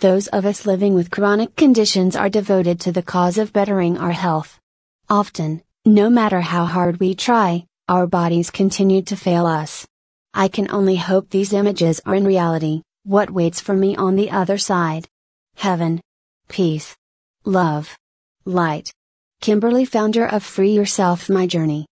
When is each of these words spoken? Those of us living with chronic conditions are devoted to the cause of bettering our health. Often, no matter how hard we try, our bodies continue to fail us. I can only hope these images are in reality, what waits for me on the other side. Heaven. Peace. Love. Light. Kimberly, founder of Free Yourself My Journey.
Those 0.00 0.28
of 0.28 0.46
us 0.46 0.64
living 0.64 0.94
with 0.94 1.10
chronic 1.10 1.56
conditions 1.56 2.14
are 2.14 2.28
devoted 2.28 2.78
to 2.80 2.92
the 2.92 3.02
cause 3.02 3.36
of 3.36 3.52
bettering 3.52 3.98
our 3.98 4.12
health. 4.12 4.60
Often, 5.10 5.62
no 5.84 6.08
matter 6.08 6.40
how 6.40 6.66
hard 6.66 7.00
we 7.00 7.16
try, 7.16 7.66
our 7.88 8.06
bodies 8.06 8.52
continue 8.52 9.02
to 9.02 9.16
fail 9.16 9.44
us. 9.44 9.88
I 10.32 10.46
can 10.46 10.70
only 10.70 10.94
hope 10.94 11.30
these 11.30 11.52
images 11.52 12.00
are 12.06 12.14
in 12.14 12.24
reality, 12.24 12.82
what 13.02 13.30
waits 13.30 13.60
for 13.60 13.74
me 13.74 13.96
on 13.96 14.14
the 14.14 14.30
other 14.30 14.56
side. 14.56 15.08
Heaven. 15.56 16.00
Peace. 16.48 16.94
Love. 17.44 17.96
Light. 18.44 18.92
Kimberly, 19.40 19.84
founder 19.84 20.26
of 20.26 20.44
Free 20.44 20.70
Yourself 20.70 21.28
My 21.28 21.46
Journey. 21.46 21.86